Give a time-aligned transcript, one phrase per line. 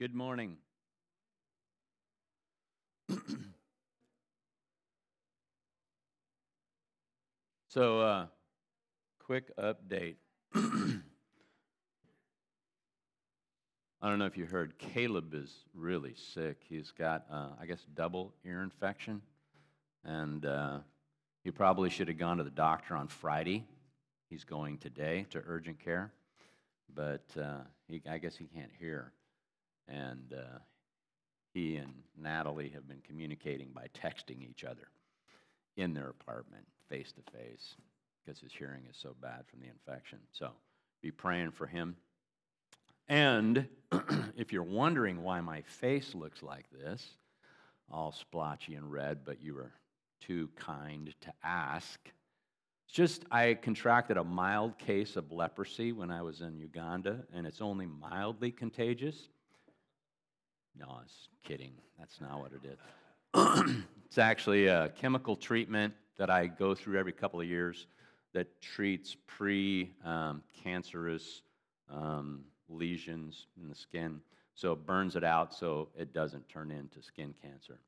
[0.00, 0.56] Good morning.
[7.68, 8.26] so, uh,
[9.18, 10.14] quick update.
[10.54, 11.02] I
[14.02, 16.62] don't know if you heard, Caleb is really sick.
[16.66, 19.20] He's got, uh, I guess, double ear infection.
[20.02, 20.78] And uh,
[21.44, 23.66] he probably should have gone to the doctor on Friday.
[24.30, 26.10] He's going today to urgent care.
[26.94, 29.12] But uh, he, I guess he can't hear.
[29.90, 30.58] And uh,
[31.52, 34.88] he and Natalie have been communicating by texting each other
[35.76, 37.74] in their apartment, face to face,
[38.24, 40.18] because his hearing is so bad from the infection.
[40.32, 40.50] So
[41.02, 41.96] be praying for him.
[43.08, 43.66] And
[44.36, 47.04] if you're wondering why my face looks like this,
[47.90, 49.72] all splotchy and red, but you were
[50.20, 51.98] too kind to ask.
[52.86, 57.46] It's just I contracted a mild case of leprosy when I was in Uganda, and
[57.46, 59.28] it's only mildly contagious.
[60.78, 61.72] No, I was kidding.
[61.98, 62.78] That's not what it is.
[64.06, 67.86] it's actually a chemical treatment that I go through every couple of years
[68.32, 71.42] that treats pre um, cancerous
[71.88, 74.20] um, lesions in the skin.
[74.54, 77.78] So it burns it out so it doesn't turn into skin cancer.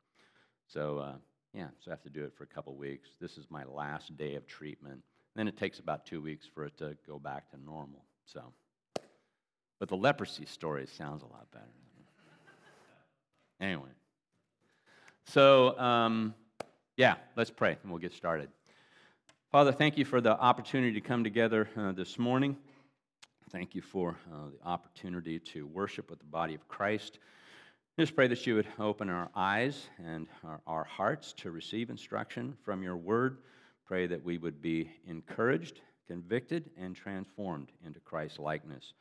[0.66, 1.14] So, uh,
[1.53, 3.10] yeah, so I have to do it for a couple weeks.
[3.20, 5.03] This is my last day of treatment.
[5.36, 8.05] Then it takes about two weeks for it to go back to normal.
[8.25, 8.53] So,
[9.78, 11.66] but the leprosy story sounds a lot better.
[13.62, 13.91] Anyway,
[15.24, 16.34] so um,
[16.96, 18.48] yeah, let's pray and we'll get started.
[19.52, 22.56] Father, thank you for the opportunity to come together uh, this morning.
[23.50, 27.20] Thank you for uh, the opportunity to worship with the body of Christ.
[27.96, 32.56] Just pray that you would open our eyes and our, our hearts to receive instruction
[32.64, 33.38] from your word.
[33.86, 38.94] Pray that we would be encouraged, convicted, and transformed into Christ's likeness.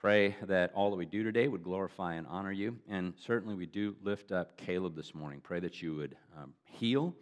[0.00, 2.74] Pray that all that we do today would glorify and honor you.
[2.88, 5.42] And certainly we do lift up Caleb this morning.
[5.42, 7.14] Pray that you would um, heal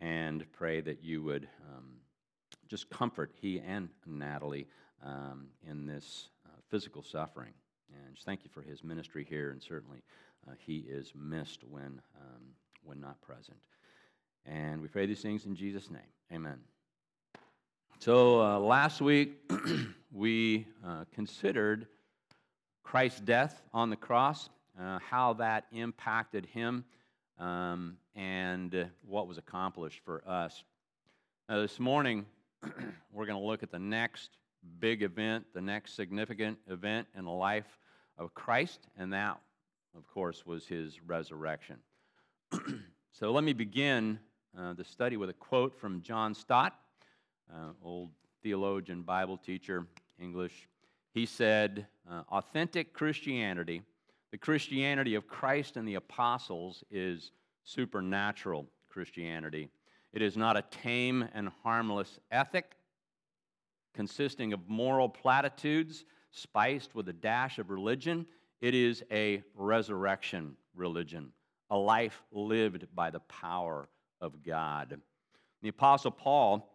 [0.00, 1.84] and pray that you would um,
[2.66, 4.66] just comfort he and Natalie
[5.04, 7.52] um, in this uh, physical suffering.
[7.92, 9.50] And just thank you for his ministry here.
[9.50, 10.02] And certainly
[10.48, 12.42] uh, he is missed when, um,
[12.82, 13.58] when not present.
[14.46, 16.00] And we pray these things in Jesus' name.
[16.32, 16.56] Amen.
[17.98, 19.34] So uh, last week
[20.10, 21.86] we uh, considered
[22.84, 24.50] Christ's death on the cross,
[24.80, 26.84] uh, how that impacted him,
[27.40, 30.62] um, and what was accomplished for us.
[31.48, 32.26] Now, this morning,
[33.12, 34.30] we're going to look at the next
[34.78, 37.78] big event, the next significant event in the life
[38.16, 39.40] of Christ, and that,
[39.96, 41.76] of course, was his resurrection.
[43.12, 44.18] so let me begin
[44.56, 46.78] uh, the study with a quote from John Stott,
[47.52, 48.10] uh, old
[48.42, 49.86] theologian, Bible teacher,
[50.20, 50.68] English
[51.14, 53.82] he said, uh, authentic Christianity,
[54.32, 57.30] the Christianity of Christ and the apostles, is
[57.62, 59.68] supernatural Christianity.
[60.12, 62.72] It is not a tame and harmless ethic
[63.94, 68.26] consisting of moral platitudes spiced with a dash of religion.
[68.60, 71.32] It is a resurrection religion,
[71.70, 73.88] a life lived by the power
[74.20, 75.00] of God.
[75.62, 76.68] The Apostle Paul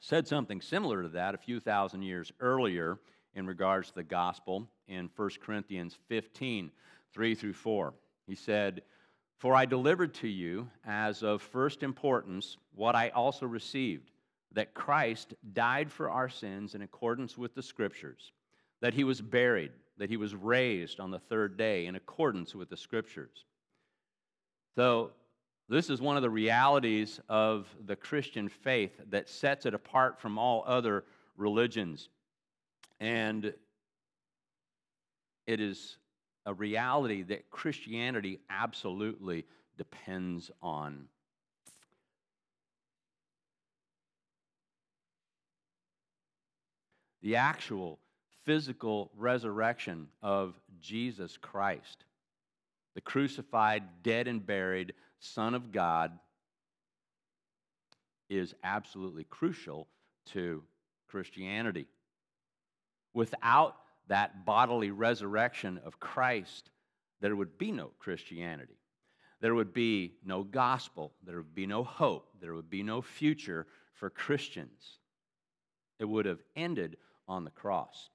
[0.00, 3.00] said something similar to that a few thousand years earlier
[3.38, 6.70] in regards to the gospel in 1 Corinthians 15
[7.14, 7.94] 3 through 4.
[8.26, 8.82] He said,
[9.38, 14.10] For I delivered to you as of first importance what I also received
[14.52, 18.32] that Christ died for our sins in accordance with the Scriptures,
[18.80, 22.68] that he was buried, that he was raised on the third day in accordance with
[22.68, 23.44] the Scriptures.
[24.74, 25.12] So,
[25.70, 30.38] this is one of the realities of the Christian faith that sets it apart from
[30.38, 31.04] all other
[31.36, 32.08] religions.
[33.00, 33.52] And
[35.46, 35.96] it is
[36.44, 41.06] a reality that Christianity absolutely depends on.
[47.22, 47.98] The actual
[48.44, 52.04] physical resurrection of Jesus Christ,
[52.94, 56.12] the crucified, dead, and buried Son of God,
[58.30, 59.88] is absolutely crucial
[60.26, 60.62] to
[61.08, 61.86] Christianity.
[63.18, 63.74] Without
[64.06, 66.70] that bodily resurrection of Christ,
[67.20, 68.78] there would be no Christianity.
[69.40, 71.10] There would be no gospel.
[71.26, 72.28] There would be no hope.
[72.40, 75.00] There would be no future for Christians.
[75.98, 78.08] It would have ended on the cross.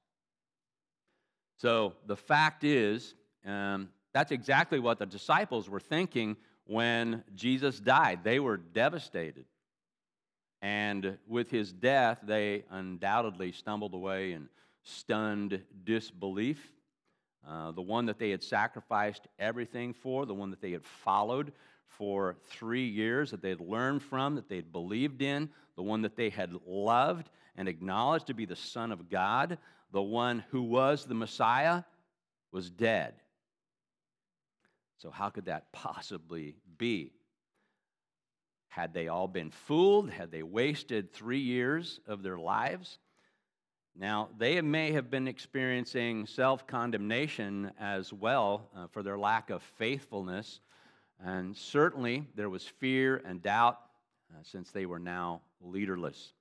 [1.58, 3.14] So the fact is,
[3.46, 8.24] um, that's exactly what the disciples were thinking when Jesus died.
[8.24, 9.44] They were devastated.
[10.62, 14.48] And with his death, they undoubtedly stumbled away and
[14.84, 16.72] stunned disbelief.
[17.48, 21.52] uh, the one that they had sacrificed everything for, the one that they had followed
[21.88, 26.02] for three years, that they had learned from, that they had believed in, the one
[26.02, 29.58] that they had loved and acknowledged to be the Son of God,
[29.92, 31.84] the one who was the Messiah,
[32.52, 33.14] was dead.
[34.98, 37.12] So, how could that possibly be?
[38.70, 40.10] Had they all been fooled?
[40.10, 42.98] Had they wasted three years of their lives?
[43.96, 49.62] Now, they may have been experiencing self condemnation as well uh, for their lack of
[49.62, 50.62] faithfulness.
[51.24, 53.80] And certainly there was fear and doubt
[54.32, 56.34] uh, since they were now leaderless.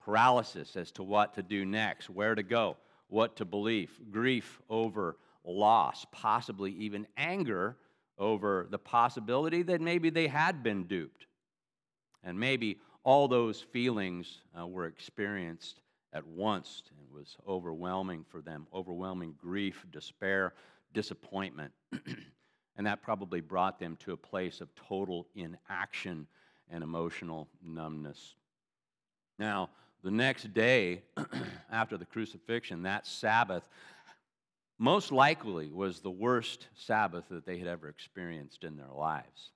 [0.00, 2.76] Paralysis as to what to do next, where to go,
[3.08, 7.76] what to believe, grief over loss, possibly even anger
[8.16, 11.26] over the possibility that maybe they had been duped.
[12.22, 15.80] And maybe all those feelings uh, were experienced
[16.16, 16.82] at once.
[16.86, 20.54] It was overwhelming for them overwhelming grief, despair,
[20.92, 21.72] disappointment.
[22.76, 26.26] and that probably brought them to a place of total inaction
[26.70, 28.34] and emotional numbness.
[29.38, 29.70] Now,
[30.02, 31.02] the next day
[31.70, 33.64] after the crucifixion, that Sabbath,
[34.78, 39.52] most likely was the worst Sabbath that they had ever experienced in their lives.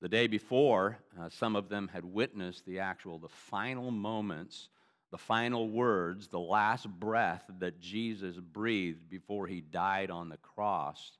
[0.00, 4.68] The day before, uh, some of them had witnessed the actual, the final moments
[5.12, 11.12] the final words, the last breath that Jesus breathed before he died on the cross.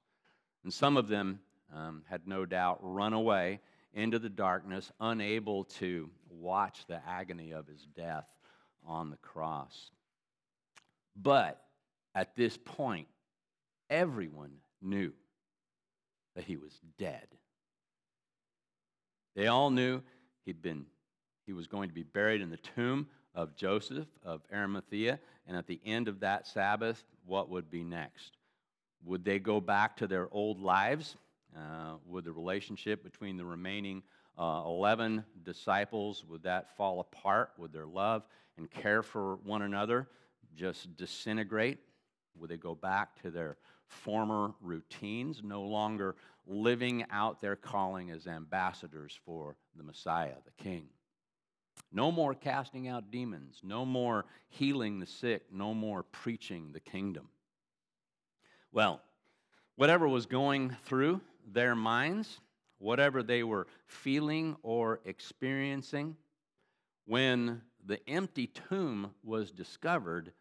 [0.64, 1.40] And some of them
[1.72, 3.60] um, had no doubt run away
[3.92, 8.24] into the darkness, unable to watch the agony of his death
[8.86, 9.90] on the cross.
[11.14, 11.62] But
[12.14, 13.08] at this point,
[13.90, 15.12] everyone knew
[16.34, 17.26] that he was dead.
[19.36, 20.00] They all knew
[20.46, 20.86] he'd been,
[21.44, 25.18] he was going to be buried in the tomb of Joseph of Arimathea.
[25.46, 28.36] And at the end of that Sabbath, what would be next?
[29.04, 31.16] Would they go back to their old lives?
[31.56, 34.02] Uh, would the relationship between the remaining
[34.38, 37.52] uh, 11 disciples, would that fall apart?
[37.58, 38.22] Would their love
[38.56, 40.08] and care for one another
[40.56, 41.78] just disintegrate?
[42.38, 43.56] Would they go back to their
[43.86, 50.86] former routines, no longer living out their calling as ambassadors for the Messiah, the King?
[51.92, 57.28] No more casting out demons, no more healing the sick, no more preaching the kingdom.
[58.72, 59.02] Well,
[59.76, 62.40] whatever was going through their minds,
[62.78, 66.16] whatever they were feeling or experiencing,
[67.04, 70.32] when the empty tomb was discovered,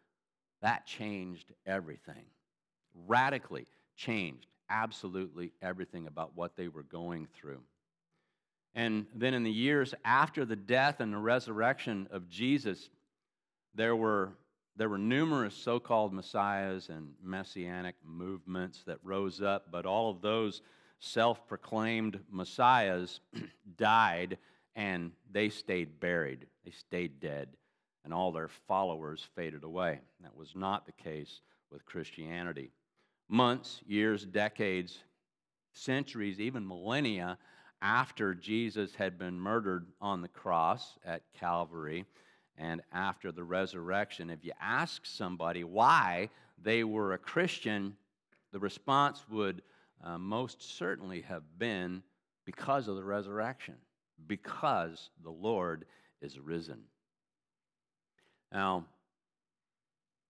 [0.62, 2.24] that changed everything.
[3.06, 7.60] Radically changed absolutely everything about what they were going through.
[8.74, 12.88] And then in the years after the death and the resurrection of Jesus,
[13.74, 14.32] there were,
[14.76, 20.22] there were numerous so called messiahs and messianic movements that rose up, but all of
[20.22, 20.62] those
[21.00, 23.20] self proclaimed messiahs
[23.76, 24.38] died
[24.74, 26.46] and they stayed buried.
[26.64, 27.48] They stayed dead,
[28.04, 30.00] and all their followers faded away.
[30.22, 31.40] That was not the case
[31.70, 32.70] with Christianity.
[33.28, 34.98] Months, years, decades,
[35.72, 37.38] centuries, even millennia
[37.82, 42.06] after Jesus had been murdered on the cross at Calvary
[42.56, 46.30] and after the resurrection, if you ask somebody why
[46.62, 47.96] they were a Christian,
[48.52, 49.62] the response would
[50.04, 52.02] uh, most certainly have been
[52.44, 53.74] because of the resurrection,
[54.26, 55.84] because the Lord
[56.20, 56.82] is risen.
[58.52, 58.84] Now,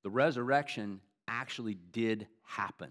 [0.02, 2.90] the resurrection actually did happen.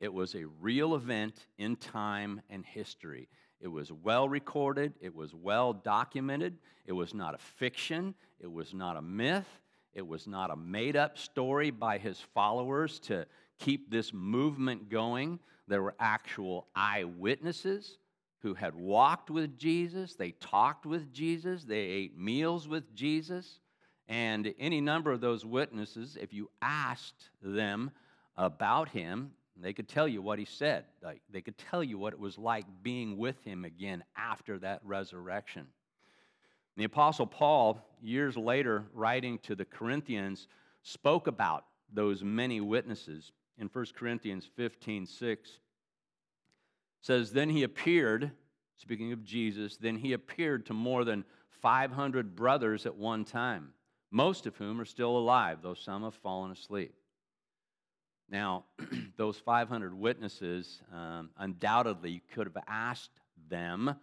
[0.00, 3.28] It was a real event in time and history.
[3.62, 8.74] It was well recorded, it was well documented, it was not a fiction, it was
[8.74, 9.46] not a myth,
[9.94, 13.24] it was not a made up story by his followers to
[13.60, 15.38] keep this movement going.
[15.68, 17.98] There were actual eyewitnesses
[18.40, 23.60] who had walked with Jesus, they talked with Jesus, they ate meals with Jesus.
[24.08, 27.92] And any number of those witnesses, if you asked them
[28.36, 30.84] about him, they could tell you what he said.
[31.02, 34.80] Like, they could tell you what it was like being with him again after that
[34.84, 35.66] resurrection.
[36.76, 40.48] The Apostle Paul, years later, writing to the Corinthians,
[40.82, 43.32] spoke about those many witnesses.
[43.58, 45.58] In 1 Corinthians 15 6,
[47.02, 48.30] says, Then he appeared,
[48.76, 51.24] speaking of Jesus, then he appeared to more than
[51.60, 53.74] 500 brothers at one time,
[54.10, 56.94] most of whom are still alive, though some have fallen asleep.
[58.28, 58.64] Now,
[59.16, 63.94] those 500 witnesses um, undoubtedly could have asked them,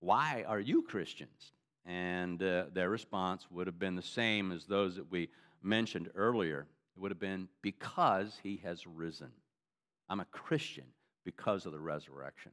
[0.00, 1.52] Why are you Christians?
[1.86, 5.28] And uh, their response would have been the same as those that we
[5.62, 6.66] mentioned earlier.
[6.96, 9.30] It would have been, Because he has risen.
[10.08, 10.86] I'm a Christian
[11.24, 12.52] because of the resurrection.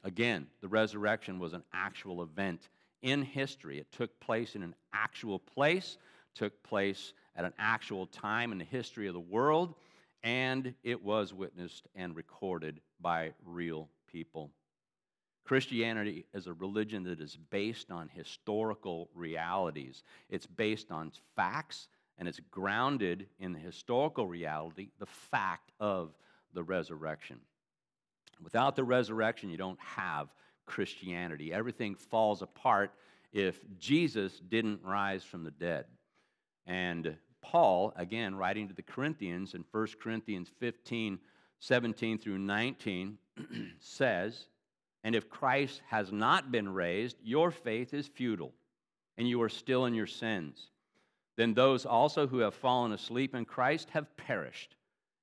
[0.05, 2.69] Again, the resurrection was an actual event
[3.03, 3.79] in history.
[3.79, 5.99] It took place in an actual place,
[6.35, 9.75] took place at an actual time in the history of the world,
[10.23, 14.51] and it was witnessed and recorded by real people.
[15.45, 20.03] Christianity is a religion that is based on historical realities.
[20.29, 26.15] It's based on facts and it's grounded in the historical reality, the fact of
[26.53, 27.41] the resurrection.
[28.43, 30.29] Without the resurrection, you don't have
[30.67, 31.53] Christianity.
[31.53, 32.93] Everything falls apart
[33.33, 35.87] if Jesus didn't rise from the dead.
[36.67, 41.19] And Paul, again, writing to the Corinthians in 1 Corinthians 15,
[41.59, 43.19] 17 through 19,
[43.81, 44.47] says,
[45.03, 48.53] And if Christ has not been raised, your faith is futile,
[49.19, 50.71] and you are still in your sins.
[51.37, 54.77] Then those also who have fallen asleep in Christ have perished.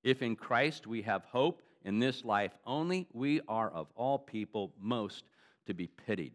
[0.04, 4.74] If in Christ we have hope in this life only, we are of all people
[4.80, 5.24] most
[5.68, 6.34] to be pitied.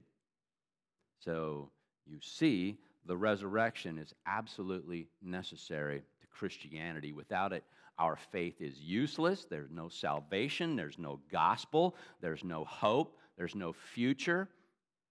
[1.19, 1.71] So
[2.07, 7.13] you see, the resurrection is absolutely necessary to Christianity.
[7.13, 7.65] Without it,
[7.99, 9.47] our faith is useless.
[9.49, 14.49] There's no salvation, there's no gospel, there's no hope, there's no future,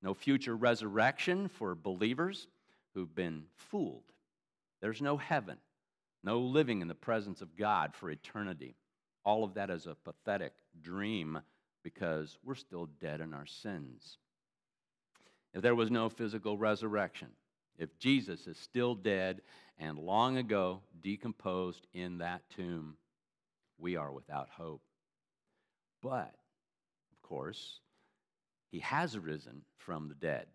[0.01, 2.48] no future resurrection for believers
[2.93, 4.03] who've been fooled.
[4.81, 5.57] There's no heaven,
[6.24, 8.75] no living in the presence of God for eternity.
[9.24, 11.39] All of that is a pathetic dream
[11.83, 14.17] because we're still dead in our sins.
[15.53, 17.29] If there was no physical resurrection,
[17.81, 19.41] if Jesus is still dead
[19.79, 22.95] and long ago decomposed in that tomb,
[23.79, 24.83] we are without hope.
[26.03, 26.31] But,
[27.11, 27.79] of course,
[28.69, 30.45] he has risen from the dead.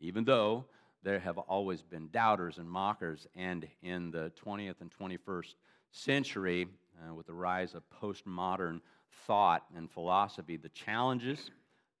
[0.00, 0.64] Even though
[1.02, 5.54] there have always been doubters and mockers, and in the 20th and 21st
[5.90, 6.66] century,
[7.06, 8.80] uh, with the rise of postmodern
[9.26, 11.50] thought and philosophy, the challenges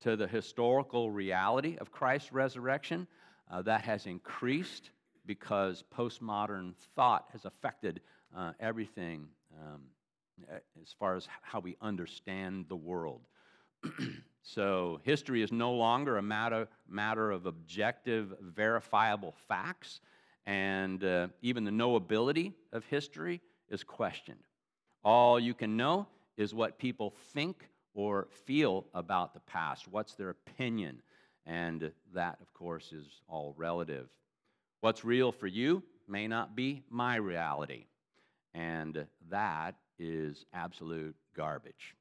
[0.00, 3.06] to the historical reality of Christ's resurrection
[3.50, 4.90] uh, that has increased
[5.26, 8.00] because postmodern thought has affected
[8.36, 9.26] uh, everything
[9.60, 9.82] um,
[10.82, 13.22] as far as how we understand the world.
[14.42, 20.00] so, history is no longer a matter, matter of objective, verifiable facts,
[20.46, 24.38] and uh, even the knowability of history is questioned.
[25.04, 29.88] All you can know is what people think or feel about the past.
[29.88, 31.02] What's their opinion?
[31.46, 34.08] And that, of course, is all relative.
[34.80, 37.86] What's real for you may not be my reality.
[38.54, 41.94] And that is absolute garbage.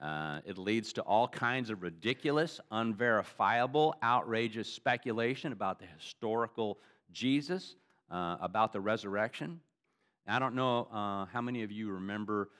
[0.00, 6.78] Uh, it leads to all kinds of ridiculous, unverifiable, outrageous speculation about the historical
[7.10, 7.74] Jesus,
[8.10, 9.60] uh, about the resurrection.
[10.26, 12.50] I don't know uh, how many of you remember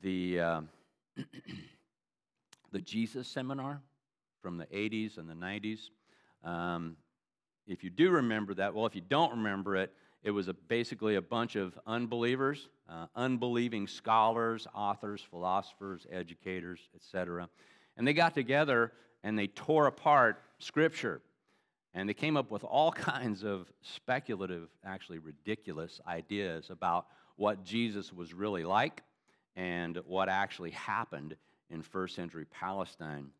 [0.00, 0.60] the, uh,
[2.72, 3.82] the Jesus seminar
[4.40, 5.90] from the 80s and the 90s.
[6.44, 6.96] Um,
[7.66, 9.92] if you do remember that, well, if you don't remember it,
[10.22, 17.48] it was a, basically a bunch of unbelievers, uh, unbelieving scholars, authors, philosophers, educators, etc.
[17.96, 18.92] And they got together
[19.22, 21.20] and they tore apart Scripture.
[21.94, 28.12] And they came up with all kinds of speculative, actually ridiculous ideas about what Jesus
[28.12, 29.02] was really like
[29.56, 31.36] and what actually happened
[31.70, 33.30] in first century Palestine.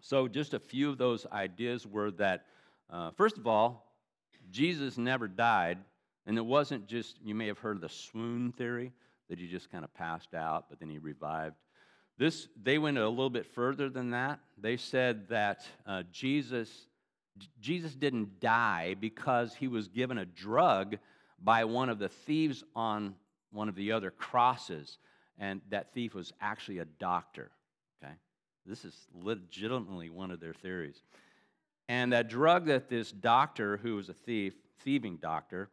[0.00, 2.46] So, just a few of those ideas were that,
[2.88, 3.94] uh, first of all,
[4.50, 5.78] Jesus never died,
[6.26, 8.92] and it wasn't just, you may have heard of the swoon theory,
[9.28, 11.54] that he just kind of passed out, but then he revived.
[12.18, 14.40] This, they went a little bit further than that.
[14.58, 16.86] They said that uh, Jesus,
[17.60, 20.96] Jesus didn't die because he was given a drug
[21.42, 23.14] by one of the thieves on
[23.52, 24.98] one of the other crosses,
[25.38, 27.50] and that thief was actually a doctor.
[28.70, 31.02] This is legitimately one of their theories.
[31.88, 35.70] And that drug that this doctor, who was a thief, thieving doctor,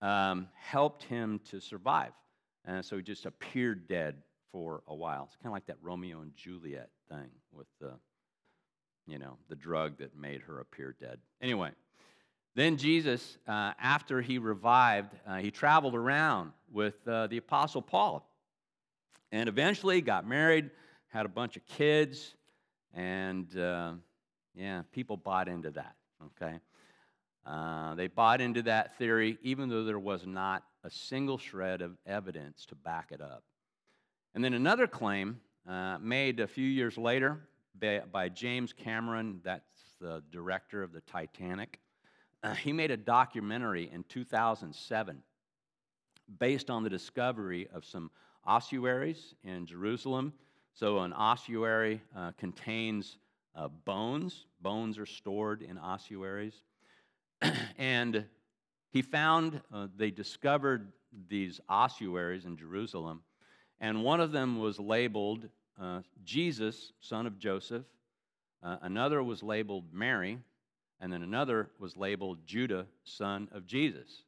[0.00, 2.12] um, helped him to survive.
[2.64, 4.14] And so he just appeared dead
[4.52, 5.24] for a while.
[5.24, 7.94] It's kind of like that Romeo and Juliet thing with the,
[9.08, 11.18] you know, the drug that made her appear dead.
[11.40, 11.72] Anyway,
[12.54, 18.24] then Jesus, uh, after he revived, uh, he traveled around with uh, the Apostle Paul
[19.32, 20.70] and eventually got married
[21.12, 22.34] had a bunch of kids,
[22.94, 23.92] and uh,
[24.54, 26.58] yeah, people bought into that, okay?
[27.44, 31.96] Uh, they bought into that theory even though there was not a single shred of
[32.06, 33.42] evidence to back it up.
[34.34, 37.40] And then another claim uh, made a few years later
[37.78, 39.64] by, by, James Cameron, that's
[40.00, 41.78] the director of the Titanic.
[42.42, 45.22] Uh, he made a documentary in 2007
[46.38, 48.10] based on the discovery of some
[48.44, 50.32] ossuaries in Jerusalem.
[50.74, 53.18] So, an ossuary uh, contains
[53.54, 54.46] uh, bones.
[54.60, 56.54] Bones are stored in ossuaries.
[57.78, 58.24] and
[58.90, 60.92] he found, uh, they discovered
[61.28, 63.22] these ossuaries in Jerusalem,
[63.80, 65.48] and one of them was labeled
[65.80, 67.84] uh, Jesus, son of Joseph.
[68.62, 70.38] Uh, another was labeled Mary,
[71.00, 74.22] and then another was labeled Judah, son of Jesus.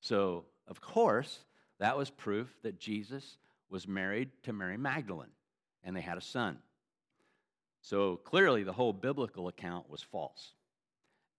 [0.00, 1.40] So, of course,
[1.80, 3.36] that was proof that Jesus
[3.68, 5.33] was married to Mary Magdalene,
[5.84, 6.58] and they had a son.
[7.80, 10.54] So clearly, the whole biblical account was false.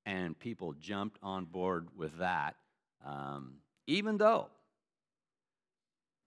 [0.06, 2.56] And people jumped on board with that,
[3.04, 3.56] um,
[3.88, 4.50] even though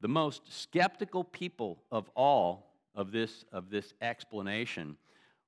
[0.01, 4.97] the most skeptical people of all of this, of this explanation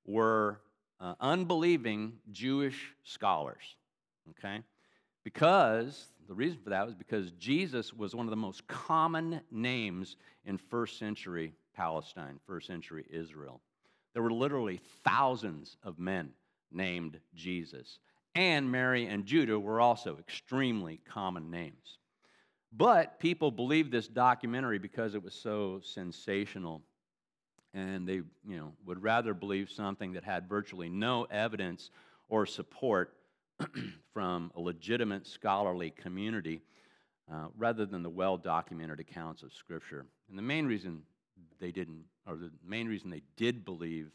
[0.06, 0.60] were
[1.00, 3.76] uh, unbelieving Jewish scholars.
[4.30, 4.60] Okay?
[5.24, 10.16] Because the reason for that was because Jesus was one of the most common names
[10.44, 13.62] in first century Palestine, first century Israel.
[14.12, 16.28] There were literally thousands of men
[16.70, 18.00] named Jesus.
[18.34, 21.96] And Mary and Judah were also extremely common names.
[22.70, 26.82] But people believed this documentary because it was so sensational
[27.72, 31.90] and they you know, would rather believe something that had virtually no evidence
[32.28, 33.14] or support
[34.12, 36.60] from a legitimate scholarly community
[37.32, 40.04] uh, rather than the well documented accounts of Scripture.
[40.28, 41.04] And the main reason
[41.60, 44.10] they didn't, or the main reason they did believe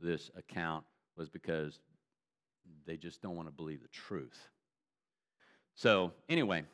[0.00, 0.84] this account
[1.16, 1.78] was because
[2.86, 4.48] they just don't want to believe the truth.
[5.74, 6.64] So, anyway,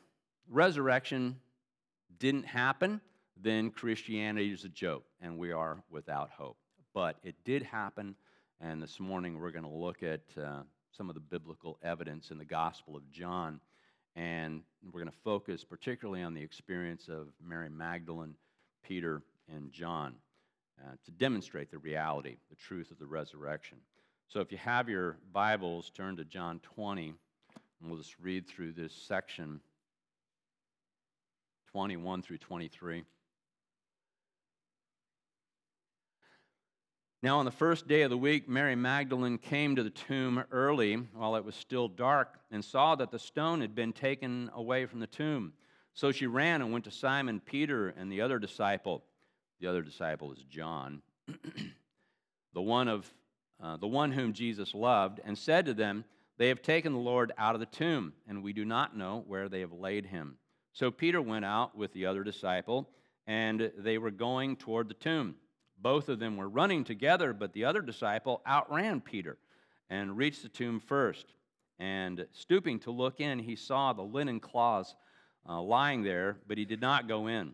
[0.49, 1.39] resurrection
[2.19, 3.01] didn't happen
[3.41, 6.57] then Christianity is a joke and we are without hope.
[6.93, 8.15] But it did happen,
[8.59, 12.37] and this morning we're going to look at uh, some of the biblical evidence in
[12.37, 13.59] the Gospel of John.
[14.15, 18.33] And we're going to focus particularly on the experience of Mary Magdalene,
[18.83, 19.21] Peter,
[19.53, 20.15] and John
[20.81, 23.77] uh, to demonstrate the reality, the truth of the resurrection.
[24.27, 27.13] So if you have your Bibles, turn to John 20,
[27.81, 29.61] and we'll just read through this section
[31.71, 33.03] 21 through 23.
[37.23, 40.95] Now, on the first day of the week, Mary Magdalene came to the tomb early
[40.95, 44.99] while it was still dark and saw that the stone had been taken away from
[44.99, 45.53] the tomb.
[45.93, 49.03] So she ran and went to Simon Peter and the other disciple.
[49.59, 51.01] The other disciple is John,
[52.53, 53.11] the one of
[53.61, 56.05] uh, the one whom Jesus loved, and said to them,
[56.37, 59.49] They have taken the Lord out of the tomb, and we do not know where
[59.49, 60.37] they have laid him.
[60.73, 62.87] So Peter went out with the other disciple,
[63.25, 65.35] and they were going toward the tomb.
[65.79, 69.37] Both of them were running together, but the other disciple outran Peter
[69.89, 71.25] and reached the tomb first.
[71.79, 74.95] And stooping to look in, he saw the linen cloths
[75.47, 77.53] uh, lying there, but he did not go in.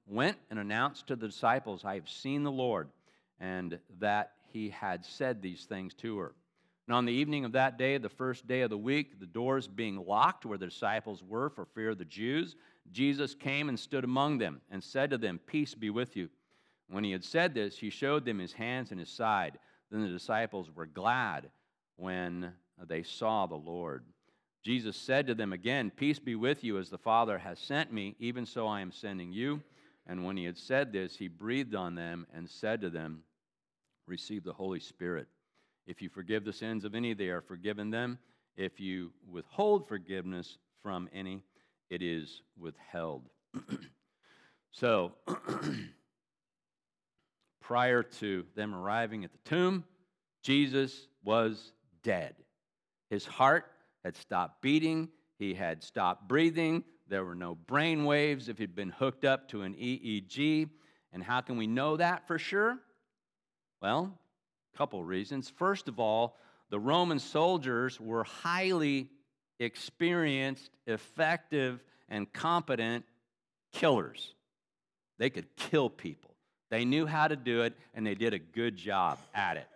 [0.11, 2.89] went and announced to the disciples, I have seen the Lord,
[3.39, 6.33] and that he had said these things to her.
[6.87, 9.67] And on the evening of that day, the first day of the week, the doors
[9.67, 12.57] being locked where the disciples were for fear of the Jews,
[12.91, 16.29] Jesus came and stood among them and said to them, Peace be with you.
[16.89, 19.57] When he had said this, he showed them his hands and his side.
[19.89, 21.49] Then the disciples were glad
[21.95, 22.51] when
[22.87, 24.03] they saw the Lord.
[24.63, 28.15] Jesus said to them again, Peace be with you, as the Father has sent me,
[28.19, 29.61] even so I am sending you.
[30.07, 33.23] And when he had said this, he breathed on them and said to them,
[34.07, 35.27] Receive the Holy Spirit.
[35.85, 38.19] If you forgive the sins of any, they are forgiven them.
[38.55, 41.43] If you withhold forgiveness from any,
[41.89, 43.29] it is withheld.
[44.71, 45.13] so,
[47.61, 49.83] prior to them arriving at the tomb,
[50.43, 52.35] Jesus was dead.
[53.09, 53.65] His heart
[54.03, 58.89] had stopped beating, he had stopped breathing, there were no brain waves if he'd been
[58.89, 60.69] hooked up to an EEG.
[61.11, 62.79] And how can we know that for sure?
[63.81, 64.17] Well,
[64.73, 65.49] a couple reasons.
[65.49, 66.37] First of all,
[66.69, 69.09] the Roman soldiers were highly
[69.59, 73.03] experienced, effective, and competent
[73.73, 74.33] killers.
[75.19, 76.33] They could kill people.
[76.69, 79.67] They knew how to do it, and they did a good job at it.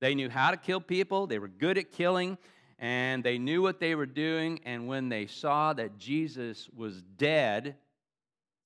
[0.00, 2.36] They knew how to kill people, they were good at killing,
[2.82, 4.60] and they knew what they were doing.
[4.64, 7.76] And when they saw that Jesus was dead,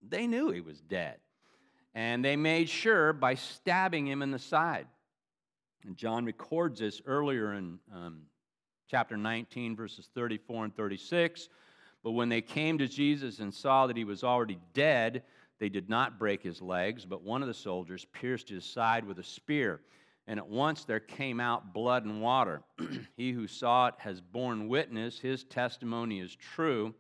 [0.02, 1.18] they knew he was dead.
[1.94, 4.87] And they made sure by stabbing him in the side.
[5.85, 8.22] And John records this earlier in um,
[8.90, 11.50] chapter 19, verses 34 and 36.
[12.02, 15.24] But when they came to Jesus and saw that he was already dead,
[15.59, 19.18] they did not break his legs, but one of the soldiers pierced his side with
[19.18, 19.81] a spear
[20.27, 22.62] and at once there came out blood and water.
[23.17, 26.95] he who saw it has borne witness, his testimony is true,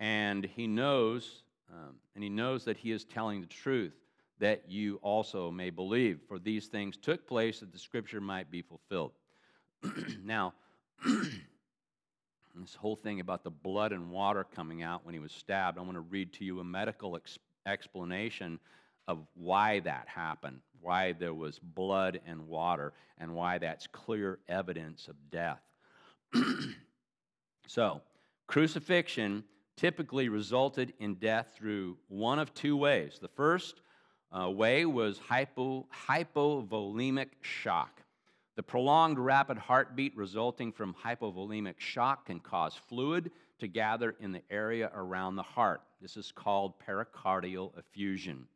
[0.00, 3.94] and he knows, um, and he knows that he is telling the truth,
[4.38, 6.20] that you also may believe.
[6.28, 9.12] For these things took place that the scripture might be fulfilled.
[10.24, 10.52] now,
[11.04, 15.82] this whole thing about the blood and water coming out when he was stabbed, I
[15.82, 18.60] want to read to you a medical ex- explanation
[19.06, 25.08] of why that happened why there was blood and water, and why that's clear evidence
[25.08, 25.60] of death.
[27.66, 28.00] so,
[28.46, 29.44] crucifixion
[29.76, 33.18] typically resulted in death through one of two ways.
[33.20, 33.80] The first
[34.36, 38.02] uh, way was hypo, hypovolemic shock.
[38.56, 44.42] The prolonged rapid heartbeat resulting from hypovolemic shock can cause fluid to gather in the
[44.50, 45.80] area around the heart.
[46.00, 48.46] This is called pericardial effusion.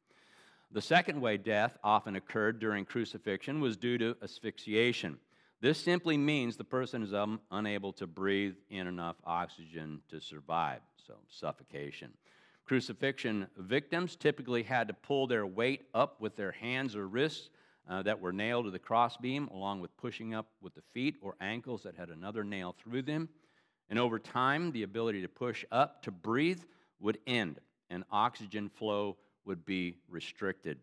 [0.73, 5.19] The second way death often occurred during crucifixion was due to asphyxiation.
[5.61, 10.81] This simply means the person is um, unable to breathe in enough oxygen to survive,
[11.07, 12.15] so suffocation.
[12.65, 17.51] Crucifixion victims typically had to pull their weight up with their hands or wrists
[17.87, 21.35] uh, that were nailed to the crossbeam, along with pushing up with the feet or
[21.43, 23.29] ankles that had another nail through them.
[23.91, 26.63] And over time, the ability to push up to breathe
[26.99, 30.79] would end, and oxygen flow would be restricted.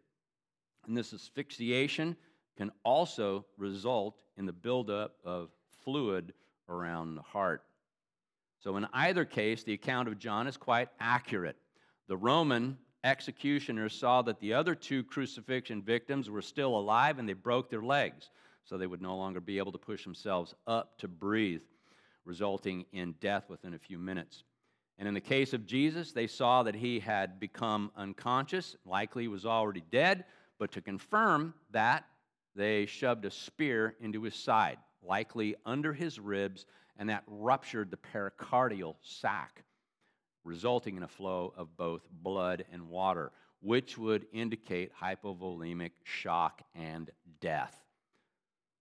[0.88, 2.15] And this asphyxiation
[2.58, 5.50] can also result in the buildup of
[5.84, 6.34] fluid
[6.67, 7.63] around the heart.
[8.60, 11.56] So, in either case, the account of John is quite accurate.
[12.08, 17.34] The Roman executioners saw that the other two crucifixion victims were still alive and they
[17.34, 18.30] broke their legs,
[18.65, 21.62] so they would no longer be able to push themselves up to breathe,
[22.26, 24.43] resulting in death within a few minutes.
[25.00, 29.46] And in the case of Jesus, they saw that he had become unconscious, likely was
[29.46, 30.26] already dead,
[30.60, 32.04] but to confirm that,
[32.54, 36.66] they shoved a spear into his side, likely under his ribs,
[36.98, 39.64] and that ruptured the pericardial sac,
[40.44, 43.32] resulting in a flow of both blood and water,
[43.62, 47.10] which would indicate hypovolemic shock and
[47.40, 47.82] death.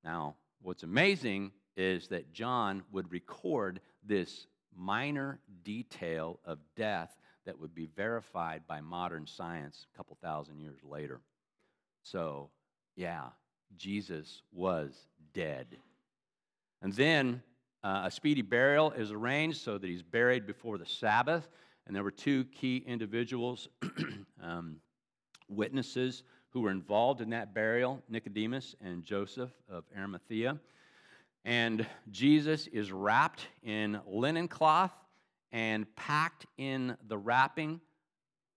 [0.03, 7.75] Now, what's amazing is that John would record this minor detail of death that would
[7.75, 11.21] be verified by modern science a couple thousand years later.
[12.03, 12.51] So,
[12.97, 13.29] yeah,
[13.77, 15.77] Jesus was dead.
[16.83, 17.43] And then
[17.83, 21.49] uh, a speedy burial is arranged so that he's buried before the Sabbath.
[21.87, 23.69] And there were two key individuals,
[24.43, 24.77] um,
[25.49, 30.59] witnesses, who were involved in that burial Nicodemus and Joseph of Arimathea.
[31.49, 34.93] And Jesus is wrapped in linen cloth
[35.51, 37.81] and packed in the wrapping,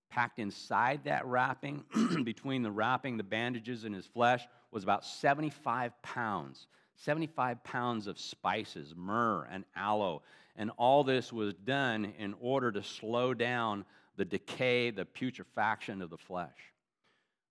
[0.09, 1.85] packed inside that wrapping,
[2.25, 6.67] between the wrapping, the bandages, and his flesh, was about 75 pounds.
[6.97, 10.21] 75 pounds of spices, myrrh and aloe.
[10.57, 13.85] And all this was done in order to slow down
[14.17, 16.73] the decay, the putrefaction of the flesh.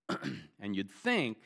[0.59, 1.37] and you'd think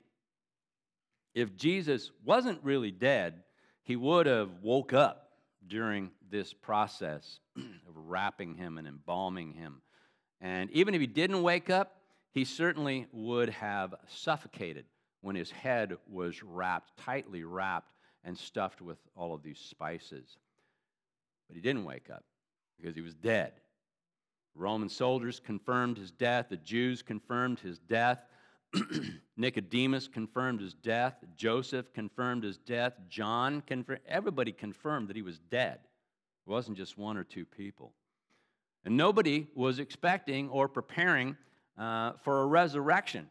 [1.33, 3.41] if Jesus wasn't really dead,
[3.85, 5.29] he would have woke up
[5.65, 9.81] during this process of wrapping him and embalming him.
[10.41, 14.85] And even if he didn't wake up, he certainly would have suffocated
[15.21, 17.91] when his head was wrapped, tightly wrapped,
[18.23, 20.37] and stuffed with all of these spices.
[21.47, 22.23] But he didn't wake up
[22.77, 23.53] because he was dead.
[24.55, 26.47] Roman soldiers confirmed his death.
[26.49, 28.25] The Jews confirmed his death.
[29.37, 31.15] Nicodemus confirmed his death.
[31.35, 32.93] Joseph confirmed his death.
[33.09, 34.01] John confirmed.
[34.07, 35.79] Everybody confirmed that he was dead.
[36.47, 37.93] It wasn't just one or two people.
[38.83, 41.35] And nobody was expecting or preparing
[41.77, 43.27] uh, for a resurrection.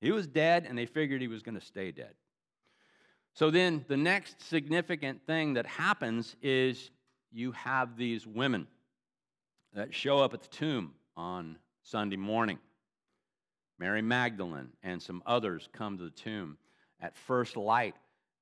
[0.00, 2.14] He was dead, and they figured he was going to stay dead.
[3.34, 6.90] So then, the next significant thing that happens is
[7.32, 8.66] you have these women
[9.74, 12.58] that show up at the tomb on Sunday morning.
[13.84, 16.56] Mary Magdalene and some others come to the tomb
[17.00, 17.94] at first light,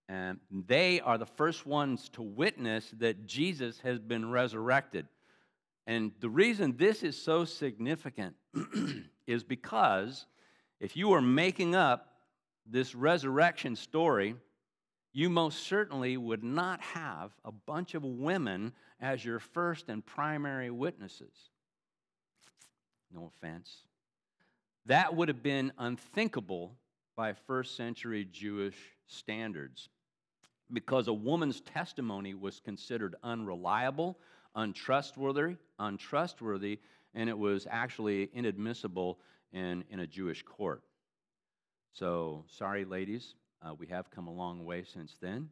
[0.09, 5.05] and they are the first ones to witness that Jesus has been resurrected.
[5.85, 8.37] And the reason this is so significant
[9.27, 10.27] is because
[10.79, 12.15] if you were making up
[12.65, 14.37] this resurrection story,
[15.13, 20.71] you most certainly would not have a bunch of women as your first and primary
[20.71, 21.35] witnesses.
[23.13, 23.83] No offense.
[24.87, 26.77] That would have been unthinkable
[27.17, 29.89] by first century Jewish standards
[30.73, 34.19] because a woman's testimony was considered unreliable,
[34.55, 36.79] untrustworthy, untrustworthy,
[37.15, 39.19] and it was actually inadmissible
[39.53, 40.83] in, in a Jewish court.
[41.93, 45.51] So, sorry, ladies, uh, we have come a long way since then,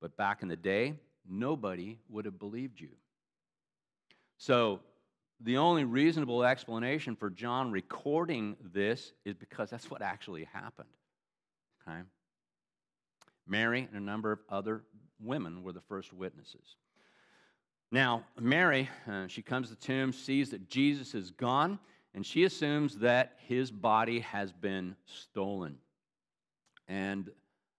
[0.00, 2.90] but back in the day, nobody would have believed you.
[4.36, 4.80] So,
[5.40, 10.88] the only reasonable explanation for John recording this is because that's what actually happened.
[11.86, 12.00] Okay?
[13.46, 14.82] Mary and a number of other
[15.20, 16.76] women were the first witnesses.
[17.92, 21.78] Now, Mary, uh, she comes to the tomb, sees that Jesus is gone,
[22.14, 25.76] and she assumes that his body has been stolen.
[26.88, 27.30] And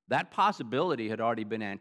[0.08, 1.80] that possibility had already been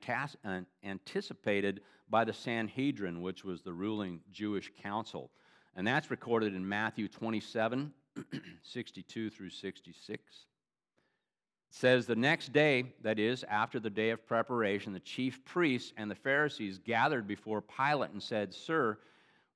[0.82, 5.30] anticipated by the Sanhedrin, which was the ruling Jewish council.
[5.76, 7.92] And that's recorded in Matthew 27
[8.62, 10.22] 62 through 66.
[10.22, 15.92] It says, The next day, that is, after the day of preparation, the chief priests
[15.98, 18.98] and the Pharisees gathered before Pilate and said, Sir,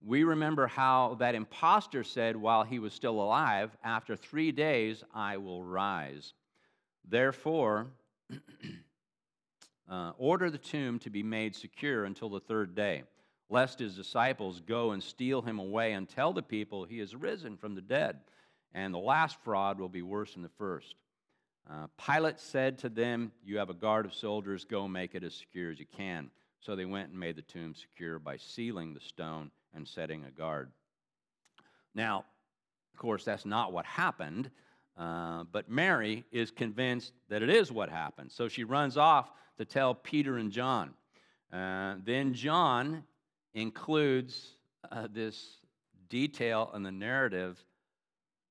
[0.04, 5.38] we remember how that impostor said while he was still alive, After three days I
[5.38, 6.35] will rise.
[7.09, 7.87] Therefore,
[9.90, 13.04] uh, order the tomb to be made secure until the third day,
[13.50, 17.56] lest his disciples go and steal him away and tell the people he has risen
[17.56, 18.16] from the dead.
[18.72, 20.94] And the last fraud will be worse than the first.
[21.68, 25.34] Uh, Pilate said to them, You have a guard of soldiers, go make it as
[25.34, 26.30] secure as you can.
[26.60, 30.30] So they went and made the tomb secure by sealing the stone and setting a
[30.30, 30.70] guard.
[31.94, 32.24] Now,
[32.92, 34.50] of course, that's not what happened.
[34.96, 38.30] Uh, but Mary is convinced that it is what happened.
[38.30, 40.90] So she runs off to tell Peter and John.
[41.52, 43.04] Uh, then John
[43.54, 44.56] includes
[44.90, 45.58] uh, this
[46.08, 47.62] detail in the narrative.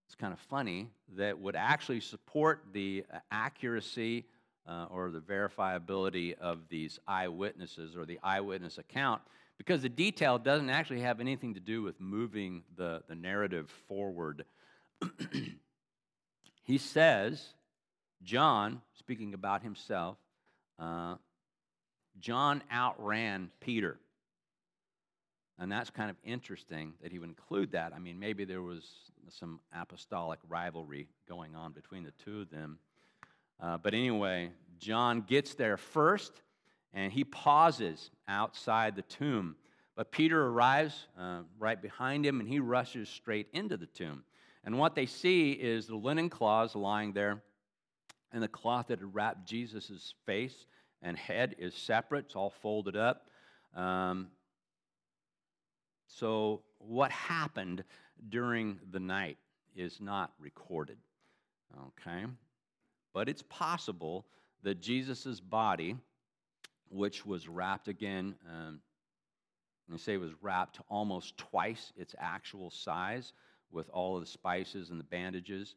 [0.08, 4.26] It's kind of funny that would actually support the accuracy
[4.68, 9.22] uh, or the verifiability of these eyewitnesses or the eyewitness account
[9.58, 14.46] because the detail doesn't actually have anything to do with moving the, the narrative forward.
[16.70, 17.44] He says,
[18.22, 20.18] John, speaking about himself,
[20.78, 21.16] uh,
[22.20, 23.98] John outran Peter.
[25.60, 27.92] And that's kind of interesting that he would include that.
[27.94, 28.86] I mean, maybe there was
[29.30, 32.80] some apostolic rivalry going on between the two of them.
[33.62, 36.32] Uh, but anyway, John gets there first
[36.94, 39.56] and he pauses outside the tomb.
[39.96, 44.24] But Peter arrives uh, right behind him and he rushes straight into the tomb.
[44.64, 47.42] And what they see is the linen cloths lying there,
[48.32, 50.68] and the cloth that had wrapped Jesus' face
[51.02, 53.28] and head is separate, it's all folded up.
[53.76, 54.28] Um,
[56.10, 57.84] so, what happened
[58.30, 59.38] during the night
[59.76, 60.98] is not recorded.
[61.88, 62.26] Okay?
[63.14, 64.26] But it's possible
[64.64, 65.96] that Jesus' body,
[66.90, 68.82] which was wrapped again, um,
[69.94, 73.34] I say it was wrapped almost twice its actual size,
[73.72, 75.76] with all of the spices and the bandages,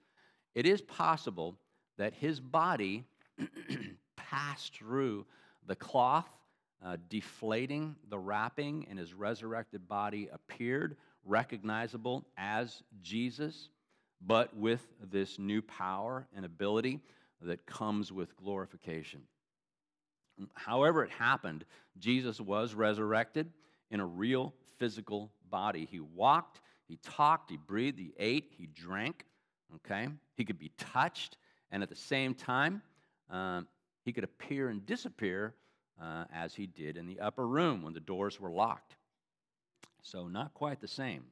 [0.54, 1.56] it is possible
[1.98, 3.04] that his body
[4.16, 5.26] passed through
[5.66, 6.28] the cloth,
[6.84, 13.68] uh, deflating the wrapping, and his resurrected body appeared recognizable as Jesus,
[14.20, 17.00] but with this new power and ability
[17.40, 19.22] that comes with glorification.
[20.54, 21.64] However, it happened,
[21.98, 23.50] Jesus was resurrected
[23.90, 25.86] in a real physical body.
[25.90, 29.24] He walked, he talked, he breathed, he ate, he drank.
[29.76, 30.08] Okay?
[30.34, 31.36] He could be touched,
[31.70, 32.82] and at the same time,
[33.30, 33.66] um,
[34.04, 35.54] he could appear and disappear
[36.00, 38.96] uh, as he did in the upper room when the doors were locked.
[40.02, 41.24] So, not quite the same.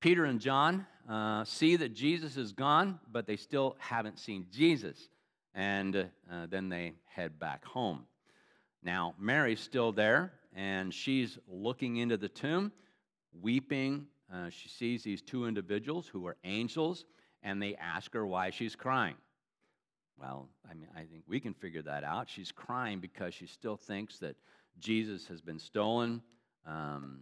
[0.00, 5.08] Peter and John uh, see that Jesus is gone, but they still haven't seen Jesus.
[5.54, 8.04] And uh, then they head back home.
[8.82, 12.70] Now, Mary's still there, and she's looking into the tomb,
[13.40, 14.06] weeping.
[14.32, 17.06] Uh, she sees these two individuals who are angels,
[17.42, 19.16] and they ask her why she's crying.
[20.18, 22.28] Well, I mean, I think we can figure that out.
[22.28, 24.36] She's crying because she still thinks that
[24.78, 26.22] Jesus has been stolen.
[26.66, 27.20] Um,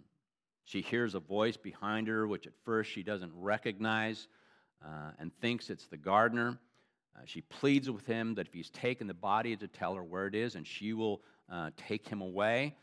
[0.65, 4.29] she hears a voice behind her, which at first she doesn't recognize
[4.85, 6.59] uh, and thinks it's the gardener.
[7.17, 10.27] Uh, she pleads with him that if he's taken the body, to tell her where
[10.27, 12.75] it is, and she will uh, take him away.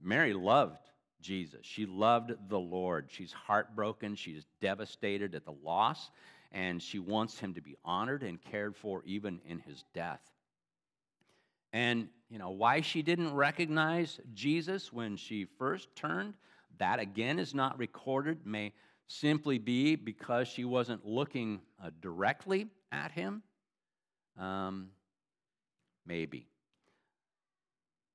[0.00, 0.88] Mary loved
[1.20, 1.60] Jesus.
[1.62, 3.08] She loved the Lord.
[3.10, 4.14] She's heartbroken.
[4.14, 6.10] She's devastated at the loss,
[6.52, 10.20] and she wants him to be honored and cared for even in his death.
[11.72, 16.34] And, you know, why she didn't recognize Jesus when she first turned,
[16.78, 18.72] that again is not recorded, may
[19.06, 23.42] simply be because she wasn't looking uh, directly at him.
[24.38, 24.88] Um,
[26.06, 26.46] maybe.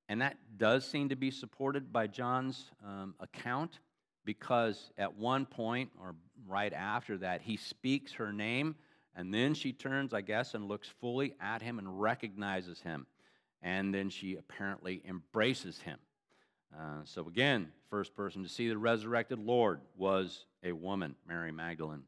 [0.10, 3.80] And that does seem to be supported by John's um, account
[4.26, 6.16] because at one point, or
[6.48, 8.76] right after that, he speaks her name,
[9.16, 13.06] and then she turns, I guess, and looks fully at him and recognizes him.
[13.62, 16.00] And then she apparently embraces him.
[16.76, 22.04] Uh, so, again, first person to see the resurrected Lord was a woman, Mary Magdalene.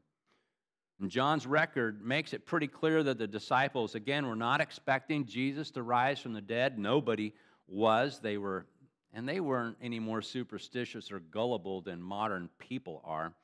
[1.00, 5.70] And John's record makes it pretty clear that the disciples, again, were not expecting Jesus
[5.72, 6.78] to rise from the dead.
[6.78, 7.34] Nobody
[7.68, 8.18] was.
[8.20, 8.66] They were,
[9.12, 13.34] and they weren't any more superstitious or gullible than modern people are,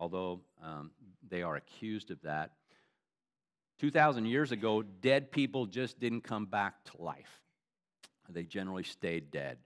[0.00, 0.90] although um,
[1.28, 2.52] they are accused of that.
[3.78, 7.40] 2,000 years ago, dead people just didn't come back to life,
[8.28, 9.58] they generally stayed dead.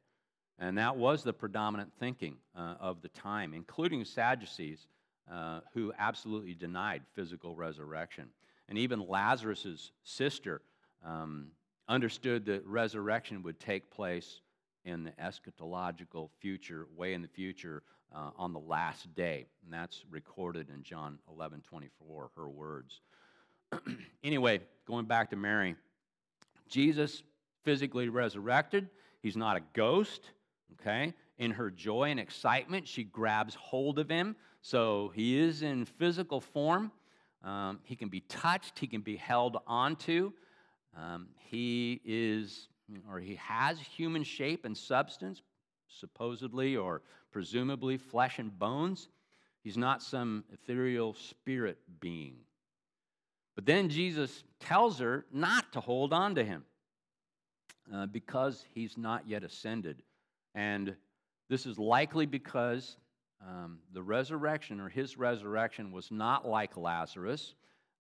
[0.59, 4.87] And that was the predominant thinking uh, of the time, including Sadducees,
[5.31, 8.29] uh, who absolutely denied physical resurrection.
[8.69, 10.63] And even Lazarus' sister
[11.05, 11.49] um,
[11.89, 14.41] understood that resurrection would take place
[14.85, 17.83] in the eschatological future, way in the future,
[18.15, 19.47] uh, on the last day.
[19.65, 23.01] And that's recorded in John 11 24, her words.
[24.25, 25.75] anyway, going back to Mary,
[26.69, 27.23] Jesus
[27.65, 28.89] physically resurrected.
[29.23, 30.31] He's not a ghost
[30.81, 31.15] okay?
[31.39, 34.37] In her joy and excitement, she grabs hold of him.
[34.63, 36.93] So he is in physical form.
[37.43, 40.33] Um, he can be touched, he can be held onto.
[40.97, 42.69] Um, he is,
[43.11, 45.43] or he has human shape and substance,
[45.89, 47.03] supposedly or
[47.35, 49.09] presumably flesh and bones.
[49.65, 52.37] He's not some ethereal spirit being.
[53.57, 56.65] But then Jesus tells her not to hold on to him
[57.93, 60.01] uh, because he's not yet ascended.
[60.55, 60.95] And
[61.51, 62.99] this is likely because
[63.45, 67.55] um, the resurrection or his resurrection was not like Lazarus,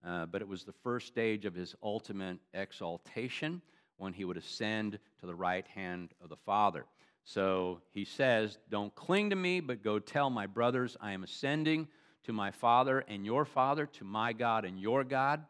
[0.06, 3.60] uh, but it was the first stage of his ultimate exaltation
[3.96, 6.84] when he would ascend to the right hand of the Father.
[7.24, 11.88] So he says, Don't cling to me, but go tell my brothers, I am ascending
[12.24, 15.44] to my Father and your Father, to my God and your God.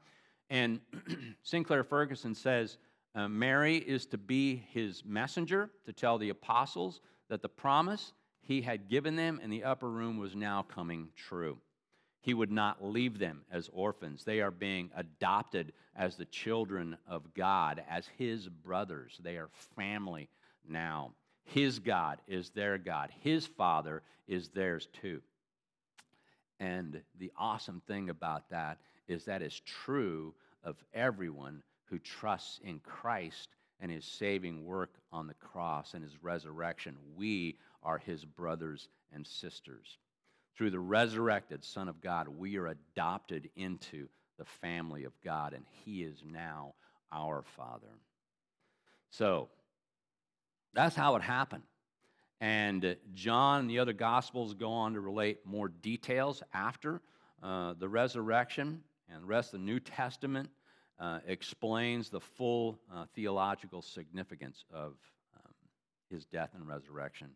[0.50, 0.80] And
[1.42, 2.78] Sinclair Ferguson says,
[3.14, 8.60] uh, Mary is to be his messenger to tell the apostles that the promise he
[8.60, 11.58] had given them in the upper room was now coming true.
[12.20, 14.24] He would not leave them as orphans.
[14.24, 19.20] They are being adopted as the children of God, as his brothers.
[19.22, 20.28] They are family
[20.68, 21.12] now.
[21.44, 25.20] His God is their God, his Father is theirs too.
[26.60, 28.78] And the awesome thing about that
[29.08, 33.48] is that is true of everyone who trusts in Christ
[33.80, 36.96] and his saving work on the cross and his resurrection.
[37.14, 39.98] We are his brothers and sisters.
[40.56, 45.64] Through the resurrected Son of God, we are adopted into the family of God, and
[45.84, 46.74] he is now
[47.12, 47.98] our Father.
[49.10, 49.48] So,
[50.74, 51.62] that's how it happened.
[52.40, 57.00] And John and the other Gospels go on to relate more details after
[57.42, 60.50] uh, the resurrection and the rest of the New Testament
[60.98, 64.94] uh, explains the full uh, theological significance of
[65.36, 65.52] um,
[66.10, 67.30] his death and resurrection.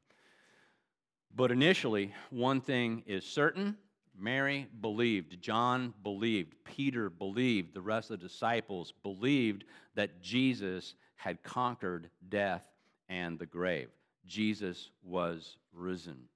[1.34, 3.76] But initially, one thing is certain
[4.18, 9.64] Mary believed, John believed, Peter believed, the rest of the disciples believed
[9.95, 12.66] that Jesus had conquered death
[13.09, 13.88] and the grave.
[14.26, 16.28] Jesus was risen.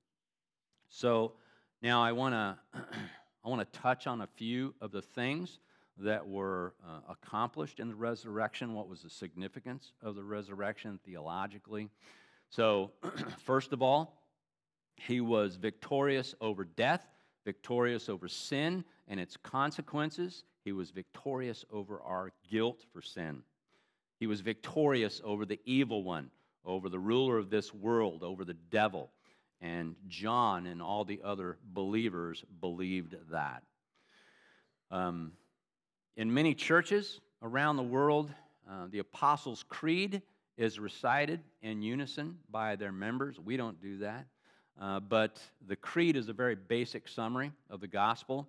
[0.88, 1.32] So
[1.82, 2.58] now I want to
[3.44, 5.58] I want to touch on a few of the things
[5.98, 11.88] that were uh, accomplished in the resurrection, what was the significance of the resurrection theologically.
[12.50, 12.92] So,
[13.44, 14.22] first of all,
[14.96, 17.06] he was victorious over death,
[17.44, 20.44] victorious over sin and its consequences.
[20.64, 23.42] He was victorious over our guilt for sin.
[24.20, 26.30] He was victorious over the evil one,
[26.64, 29.10] over the ruler of this world, over the devil.
[29.60, 33.62] And John and all the other believers believed that.
[34.90, 35.32] Um,
[36.16, 38.30] in many churches around the world,
[38.68, 40.22] uh, the Apostles' Creed
[40.56, 43.38] is recited in unison by their members.
[43.40, 44.26] We don't do that.
[44.80, 48.48] Uh, but the creed is a very basic summary of the gospel.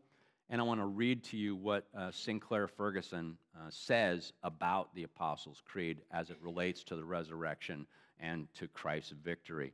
[0.50, 5.04] And I want to read to you what uh, Sinclair Ferguson uh, says about the
[5.04, 7.86] Apostles' Creed as it relates to the resurrection
[8.24, 9.74] and to Christ's victory.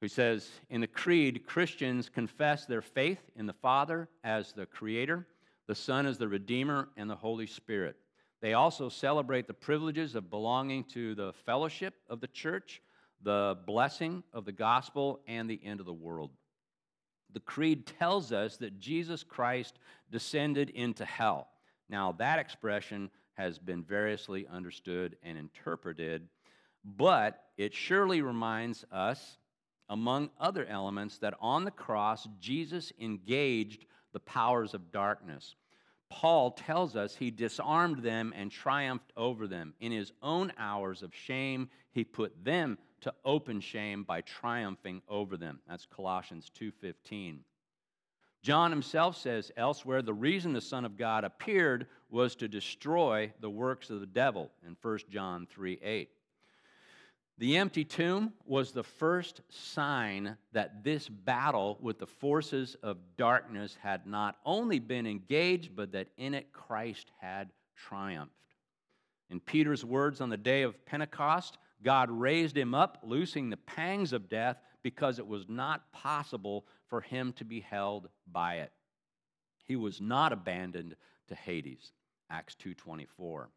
[0.00, 5.28] He says, In the Creed, Christians confess their faith in the Father as the Creator,
[5.68, 7.94] the Son as the Redeemer, and the Holy Spirit.
[8.40, 12.82] They also celebrate the privileges of belonging to the fellowship of the church
[13.22, 16.30] the blessing of the gospel and the end of the world.
[17.32, 19.78] The creed tells us that Jesus Christ
[20.10, 21.48] descended into hell.
[21.88, 26.28] Now, that expression has been variously understood and interpreted,
[26.84, 29.38] but it surely reminds us,
[29.88, 35.56] among other elements, that on the cross, Jesus engaged the powers of darkness.
[36.08, 39.74] Paul tells us he disarmed them and triumphed over them.
[39.80, 45.36] In his own hours of shame, he put them to open shame by triumphing over
[45.36, 45.60] them.
[45.68, 47.44] That's Colossians 2:15.
[48.42, 53.50] John himself says elsewhere the reason the Son of God appeared was to destroy the
[53.50, 56.10] works of the devil in 1 John 3 8.
[57.40, 63.78] The empty tomb was the first sign that this battle with the forces of darkness
[63.82, 68.34] had not only been engaged, but that in it Christ had triumphed.
[69.30, 74.12] In Peter's words on the day of Pentecost, God raised him up, loosing the pangs
[74.12, 78.72] of death, because it was not possible for him to be held by it.
[79.64, 80.94] He was not abandoned
[81.28, 81.92] to Hades.
[82.28, 83.48] Acts 2:24.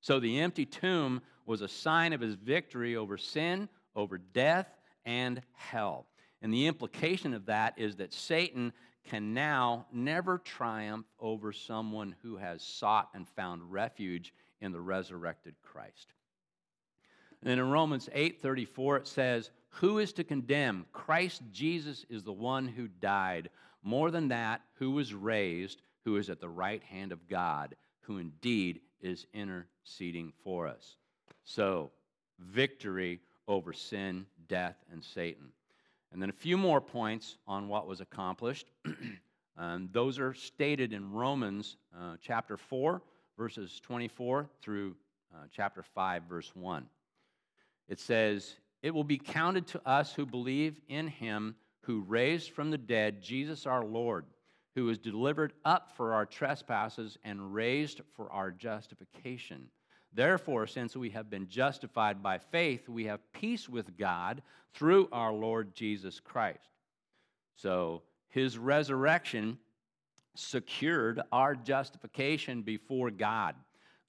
[0.00, 4.68] So the empty tomb was a sign of his victory over sin, over death,
[5.04, 6.06] and hell.
[6.42, 8.72] And the implication of that is that Satan
[9.04, 15.54] can now never triumph over someone who has sought and found refuge in the resurrected
[15.62, 16.12] Christ.
[17.42, 20.86] And in Romans 8:34 it says, "Who is to condemn?
[20.92, 23.50] Christ Jesus is the one who died,
[23.82, 28.18] more than that, who was raised, who is at the right hand of God, who
[28.18, 30.96] indeed is interceding for us."
[31.44, 31.90] So,
[32.38, 35.52] victory over sin, death, and Satan.
[36.12, 38.70] And then a few more points on what was accomplished.
[39.56, 43.02] um, those are stated in Romans uh, chapter 4,
[43.36, 44.96] verses 24 through
[45.34, 46.86] uh, chapter 5, verse 1.
[47.88, 52.70] It says, It will be counted to us who believe in him who raised from
[52.70, 54.26] the dead Jesus our Lord,
[54.76, 59.68] who was delivered up for our trespasses and raised for our justification.
[60.12, 64.42] Therefore, since we have been justified by faith, we have peace with God
[64.74, 66.68] through our Lord Jesus Christ.
[67.54, 69.58] So, his resurrection
[70.34, 73.54] secured our justification before God.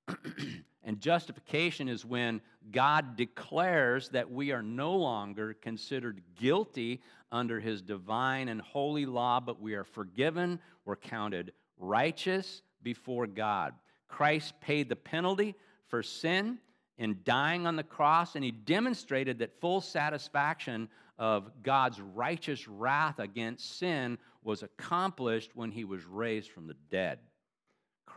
[0.88, 2.39] and justification is when
[2.71, 9.41] God declares that we are no longer considered guilty under his divine and holy law,
[9.41, 13.73] but we are forgiven, we're counted righteous before God.
[14.07, 15.55] Christ paid the penalty
[15.88, 16.57] for sin
[16.97, 20.88] in dying on the cross, and he demonstrated that full satisfaction
[21.19, 27.19] of God's righteous wrath against sin was accomplished when he was raised from the dead.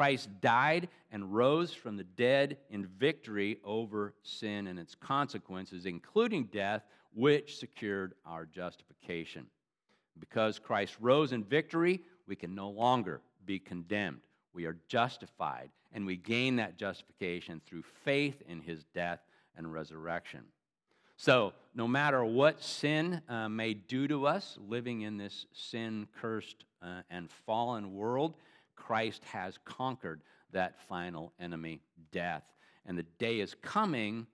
[0.01, 6.44] Christ died and rose from the dead in victory over sin and its consequences, including
[6.44, 9.44] death, which secured our justification.
[10.18, 14.22] Because Christ rose in victory, we can no longer be condemned.
[14.55, 19.20] We are justified, and we gain that justification through faith in his death
[19.55, 20.44] and resurrection.
[21.18, 26.64] So, no matter what sin uh, may do to us living in this sin cursed
[26.82, 28.36] uh, and fallen world,
[28.86, 30.22] Christ has conquered
[30.52, 31.80] that final enemy,
[32.12, 32.42] death.
[32.86, 34.26] And the day is coming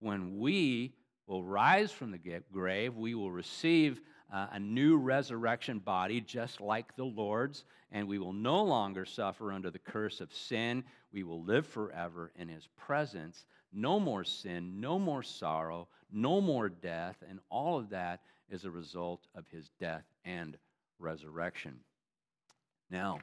[0.00, 0.94] when we
[1.26, 2.96] will rise from the grave.
[2.96, 4.00] We will receive
[4.32, 9.52] uh, a new resurrection body, just like the Lord's, and we will no longer suffer
[9.52, 10.84] under the curse of sin.
[11.12, 13.46] We will live forever in His presence.
[13.72, 18.70] No more sin, no more sorrow, no more death, and all of that is a
[18.70, 20.56] result of His death and
[20.98, 21.80] resurrection.
[22.90, 23.18] Now,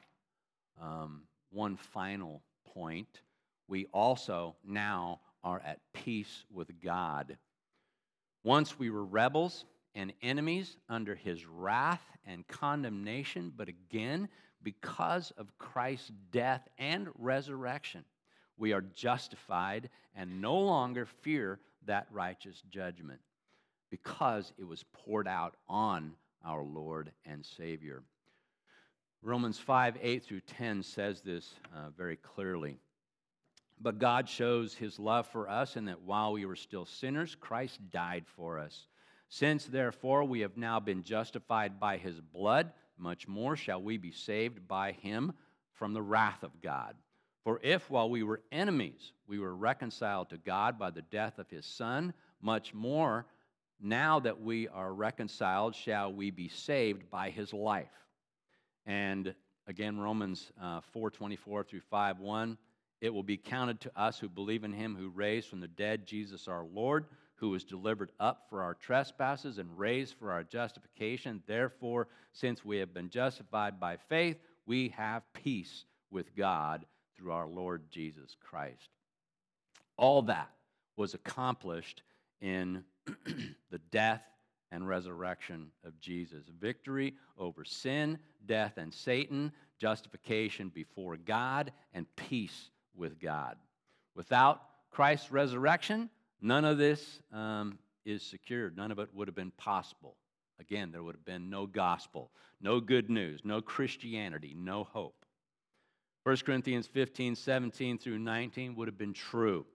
[0.81, 2.41] um, one final
[2.73, 3.21] point
[3.67, 7.37] we also now are at peace with God.
[8.43, 9.65] Once we were rebels
[9.95, 14.27] and enemies under his wrath and condemnation, but again,
[14.61, 18.03] because of Christ's death and resurrection,
[18.57, 23.19] we are justified and no longer fear that righteous judgment
[23.89, 26.13] because it was poured out on
[26.45, 28.03] our Lord and Savior.
[29.25, 32.77] Romans 5 8 through 10 says this uh, very clearly.
[33.79, 37.79] But God shows his love for us in that while we were still sinners, Christ
[37.89, 38.87] died for us.
[39.29, 44.11] Since therefore we have now been justified by his blood, much more shall we be
[44.11, 45.31] saved by him
[45.71, 46.95] from the wrath of God.
[47.45, 51.49] For if while we were enemies we were reconciled to God by the death of
[51.49, 53.25] his Son, much more
[53.81, 58.02] now that we are reconciled shall we be saved by his life.
[58.85, 59.33] And
[59.67, 62.57] again, Romans uh, 4 24 through 5 1.
[63.01, 66.05] It will be counted to us who believe in him who raised from the dead
[66.05, 67.05] Jesus our Lord,
[67.35, 71.43] who was delivered up for our trespasses and raised for our justification.
[71.45, 76.85] Therefore, since we have been justified by faith, we have peace with God
[77.17, 78.89] through our Lord Jesus Christ.
[79.97, 80.49] All that
[80.95, 82.03] was accomplished
[82.39, 82.85] in
[83.69, 84.21] the death
[84.73, 86.43] and resurrection of Jesus.
[86.59, 88.17] Victory over sin,
[88.47, 93.55] death, and Satan, justification before God, and peace with God.
[94.15, 96.09] Without Christ's resurrection,
[96.41, 98.75] none of this um, is secured.
[98.75, 100.15] None of it would have been possible.
[100.59, 105.25] Again, there would have been no gospel, no good news, no Christianity, no hope.
[106.23, 109.65] 1 Corinthians 15, 17 through 19 would have been true.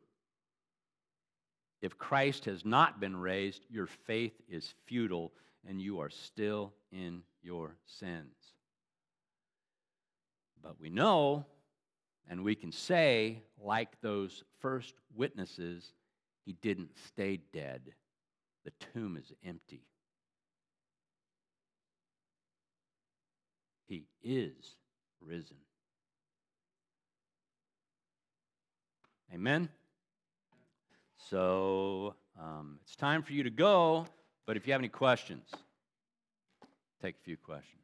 [1.81, 5.33] If Christ has not been raised, your faith is futile
[5.68, 8.35] and you are still in your sins.
[10.62, 11.47] But we know
[12.29, 15.93] and we can say, like those first witnesses,
[16.45, 17.83] he didn't stay dead.
[18.64, 19.83] The tomb is empty.
[23.87, 24.76] He is
[25.20, 25.57] risen.
[29.33, 29.70] Amen?
[31.31, 34.07] So um, it's time for you to go,
[34.47, 35.51] but if you have any questions,
[37.03, 37.83] take a few questions.